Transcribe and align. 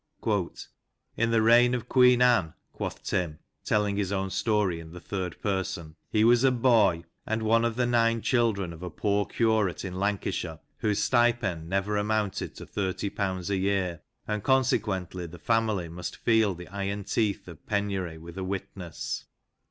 "In 1.15 1.29
the 1.29 1.43
reign 1.43 1.75
of 1.75 1.87
Queen 1.87 2.23
Anne," 2.23 2.55
quoth 2.73 3.03
Tim, 3.03 3.37
telling 3.63 3.97
his 3.97 4.11
own 4.11 4.31
story 4.31 4.79
in 4.79 4.93
the 4.93 4.99
third 4.99 5.39
person," 5.43 5.95
he 6.11 6.23
was 6.23 6.43
a 6.43 6.49
boy, 6.49 7.03
and 7.27 7.43
one 7.43 7.63
of 7.63 7.75
the 7.75 7.85
nine 7.85 8.23
children 8.23 8.73
of 8.73 8.81
a 8.81 8.89
poor 8.89 9.25
curate 9.27 9.85
in 9.85 9.99
Lancashire, 9.99 10.57
whose 10.79 11.03
stipend 11.03 11.69
never 11.69 11.97
amounted 11.97 12.55
to 12.55 12.65
thirty 12.65 13.11
pounds 13.11 13.51
a 13.51 13.57
year, 13.57 14.01
and 14.27 14.43
con 14.43 14.63
sequently 14.63 15.29
the 15.29 15.37
family 15.37 15.87
must 15.87 16.17
feel 16.17 16.55
the 16.55 16.67
iron 16.69 17.03
teeth 17.03 17.47
of 17.47 17.63
penury 17.67 18.17
with 18.17 18.39
a 18.39 18.43
witness. 18.43 19.25